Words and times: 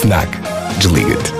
FNAC. 0.00 0.28
Desliga-te. 0.78 1.32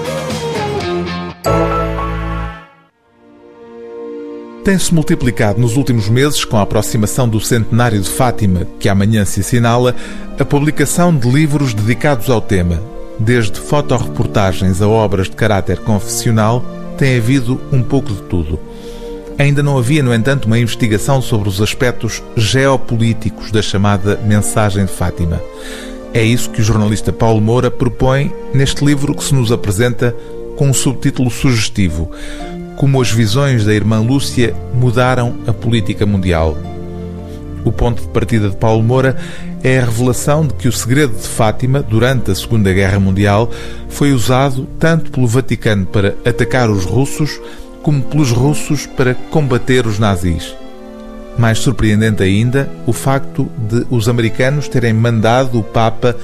Tem-se 4.64 4.92
multiplicado 4.92 5.60
nos 5.60 5.76
últimos 5.76 6.08
meses, 6.08 6.44
com 6.44 6.56
a 6.56 6.62
aproximação 6.62 7.28
do 7.28 7.40
centenário 7.40 8.00
de 8.00 8.08
Fátima, 8.10 8.66
que 8.80 8.88
amanhã 8.88 9.24
se 9.24 9.40
assinala, 9.40 9.94
a 10.36 10.44
publicação 10.44 11.16
de 11.16 11.30
livros 11.30 11.72
dedicados 11.72 12.28
ao 12.28 12.40
tema. 12.40 12.82
Desde 13.16 13.60
fotoreportagens 13.60 14.82
a 14.82 14.88
obras 14.88 15.30
de 15.30 15.36
caráter 15.36 15.78
confessional, 15.78 16.64
tem 16.98 17.16
havido 17.16 17.60
um 17.72 17.82
pouco 17.82 18.12
de 18.12 18.22
tudo. 18.22 18.58
Ainda 19.38 19.62
não 19.62 19.78
havia, 19.78 20.02
no 20.02 20.12
entanto, 20.12 20.46
uma 20.46 20.58
investigação 20.58 21.22
sobre 21.22 21.48
os 21.48 21.62
aspectos 21.62 22.24
geopolíticos 22.36 23.52
da 23.52 23.62
chamada 23.62 24.20
Mensagem 24.24 24.84
de 24.84 24.90
Fátima. 24.90 25.40
É 26.14 26.22
isso 26.22 26.50
que 26.50 26.60
o 26.60 26.64
jornalista 26.64 27.12
Paulo 27.12 27.40
Moura 27.40 27.70
propõe 27.70 28.32
neste 28.54 28.84
livro 28.84 29.14
que 29.14 29.22
se 29.22 29.34
nos 29.34 29.52
apresenta 29.52 30.14
com 30.56 30.68
um 30.68 30.74
subtítulo 30.74 31.30
sugestivo: 31.30 32.10
Como 32.76 33.00
as 33.00 33.10
visões 33.10 33.64
da 33.64 33.74
irmã 33.74 34.00
Lúcia 34.00 34.54
mudaram 34.74 35.36
a 35.46 35.52
política 35.52 36.06
mundial. 36.06 36.56
O 37.64 37.72
ponto 37.72 38.02
de 38.02 38.08
partida 38.08 38.48
de 38.48 38.56
Paulo 38.56 38.82
Moura 38.82 39.16
é 39.62 39.78
a 39.78 39.84
revelação 39.84 40.46
de 40.46 40.54
que 40.54 40.68
o 40.68 40.72
segredo 40.72 41.14
de 41.14 41.26
Fátima, 41.26 41.82
durante 41.82 42.30
a 42.30 42.34
Segunda 42.34 42.72
Guerra 42.72 42.98
Mundial, 42.98 43.50
foi 43.88 44.12
usado 44.12 44.66
tanto 44.78 45.10
pelo 45.10 45.26
Vaticano 45.26 45.84
para 45.84 46.14
atacar 46.24 46.70
os 46.70 46.84
russos, 46.84 47.40
como 47.82 48.02
pelos 48.02 48.30
russos 48.30 48.86
para 48.86 49.14
combater 49.14 49.86
os 49.86 49.98
nazis. 49.98 50.54
Mais 51.38 51.58
surpreendente 51.58 52.22
ainda, 52.22 52.68
o 52.84 52.92
facto 52.92 53.48
de 53.56 53.86
os 53.88 54.08
americanos 54.08 54.66
terem 54.68 54.92
mandado 54.92 55.60
o 55.60 55.62
Papa 55.62 56.16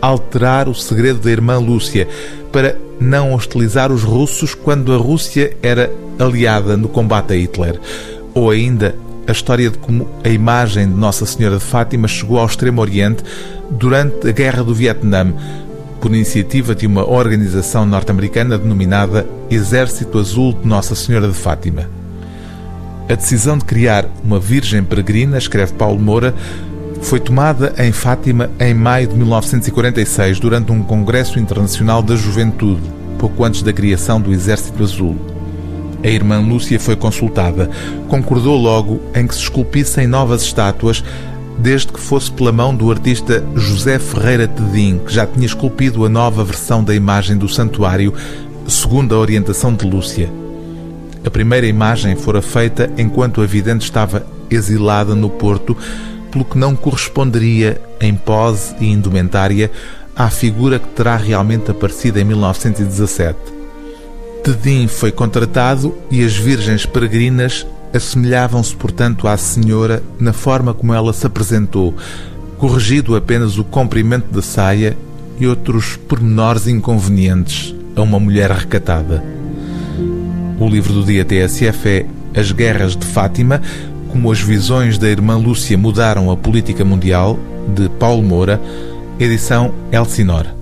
alterar 0.00 0.68
o 0.68 0.74
segredo 0.74 1.20
da 1.20 1.30
irmã 1.30 1.58
Lúcia 1.58 2.06
para 2.52 2.76
não 3.00 3.32
hostilizar 3.32 3.90
os 3.90 4.02
russos 4.02 4.54
quando 4.54 4.92
a 4.92 4.96
Rússia 4.96 5.56
era 5.62 5.90
aliada 6.18 6.76
no 6.76 6.88
combate 6.88 7.32
a 7.32 7.36
Hitler. 7.36 7.80
Ou 8.34 8.50
ainda 8.50 8.94
a 9.26 9.32
história 9.32 9.70
de 9.70 9.78
como 9.78 10.08
a 10.24 10.28
imagem 10.28 10.88
de 10.88 10.94
Nossa 10.94 11.26
Senhora 11.26 11.58
de 11.58 11.64
Fátima 11.64 12.08
chegou 12.08 12.38
ao 12.38 12.46
Extremo 12.46 12.80
Oriente 12.80 13.22
durante 13.70 14.28
a 14.28 14.32
Guerra 14.32 14.62
do 14.62 14.74
Vietnã, 14.74 15.32
por 16.00 16.14
iniciativa 16.14 16.74
de 16.74 16.86
uma 16.86 17.08
organização 17.08 17.84
norte-americana 17.84 18.56
denominada 18.56 19.26
Exército 19.50 20.18
Azul 20.18 20.52
de 20.52 20.66
Nossa 20.66 20.94
Senhora 20.94 21.28
de 21.28 21.34
Fátima. 21.34 21.97
A 23.08 23.14
decisão 23.14 23.56
de 23.56 23.64
criar 23.64 24.04
uma 24.22 24.38
Virgem 24.38 24.84
Peregrina, 24.84 25.38
escreve 25.38 25.72
Paulo 25.72 25.98
Moura, 25.98 26.34
foi 27.00 27.18
tomada 27.18 27.74
em 27.78 27.90
Fátima 27.90 28.50
em 28.60 28.74
maio 28.74 29.08
de 29.08 29.16
1946, 29.16 30.38
durante 30.38 30.70
um 30.72 30.82
Congresso 30.82 31.38
Internacional 31.38 32.02
da 32.02 32.14
Juventude, 32.16 32.82
pouco 33.18 33.44
antes 33.44 33.62
da 33.62 33.72
criação 33.72 34.20
do 34.20 34.30
Exército 34.30 34.82
Azul. 34.82 35.16
A 36.04 36.08
irmã 36.08 36.38
Lúcia 36.38 36.78
foi 36.78 36.96
consultada. 36.96 37.70
Concordou 38.08 38.56
logo 38.56 39.00
em 39.14 39.26
que 39.26 39.34
se 39.34 39.40
esculpissem 39.40 40.06
novas 40.06 40.42
estátuas, 40.42 41.02
desde 41.58 41.88
que 41.88 41.98
fosse 41.98 42.30
pela 42.30 42.52
mão 42.52 42.76
do 42.76 42.90
artista 42.90 43.42
José 43.54 43.98
Ferreira 43.98 44.46
Tedim, 44.46 44.98
que 44.98 45.14
já 45.14 45.26
tinha 45.26 45.46
esculpido 45.46 46.04
a 46.04 46.10
nova 46.10 46.44
versão 46.44 46.84
da 46.84 46.94
imagem 46.94 47.38
do 47.38 47.48
santuário, 47.48 48.12
segundo 48.66 49.14
a 49.14 49.18
orientação 49.18 49.74
de 49.74 49.86
Lúcia. 49.86 50.28
A 51.28 51.30
primeira 51.30 51.66
imagem 51.66 52.16
fora 52.16 52.40
feita 52.40 52.90
enquanto 52.96 53.42
a 53.42 53.44
vidente 53.44 53.84
estava 53.84 54.26
exilada 54.48 55.14
no 55.14 55.28
Porto, 55.28 55.76
pelo 56.30 56.42
que 56.42 56.56
não 56.56 56.74
corresponderia 56.74 57.78
em 58.00 58.14
pose 58.14 58.74
e 58.80 58.86
indumentária 58.90 59.70
à 60.16 60.30
figura 60.30 60.78
que 60.78 60.88
terá 60.88 61.18
realmente 61.18 61.70
aparecido 61.70 62.18
em 62.18 62.24
1917. 62.24 63.38
Tedim 64.42 64.88
foi 64.88 65.12
contratado 65.12 65.94
e 66.10 66.24
as 66.24 66.34
virgens 66.34 66.86
peregrinas 66.86 67.66
assemelhavam-se, 67.92 68.74
portanto, 68.74 69.28
à 69.28 69.36
Senhora 69.36 70.02
na 70.18 70.32
forma 70.32 70.72
como 70.72 70.94
ela 70.94 71.12
se 71.12 71.26
apresentou, 71.26 71.94
corrigido 72.56 73.14
apenas 73.14 73.58
o 73.58 73.64
comprimento 73.64 74.32
da 74.32 74.40
saia 74.40 74.96
e 75.38 75.46
outros 75.46 75.94
pormenores 75.94 76.66
inconvenientes 76.66 77.74
a 77.94 78.00
uma 78.00 78.18
mulher 78.18 78.50
recatada. 78.50 79.37
O 80.60 80.68
livro 80.68 80.92
do 80.92 81.04
dia 81.04 81.24
TSF 81.24 81.88
é 81.88 82.06
As 82.34 82.50
Guerras 82.50 82.96
de 82.96 83.06
Fátima, 83.06 83.62
como 84.10 84.32
as 84.32 84.40
visões 84.40 84.98
da 84.98 85.08
irmã 85.08 85.36
Lúcia 85.36 85.78
mudaram 85.78 86.32
a 86.32 86.36
política 86.36 86.84
mundial, 86.84 87.38
de 87.68 87.88
Paulo 87.90 88.24
Moura, 88.24 88.60
edição 89.20 89.72
Elsinora. 89.92 90.56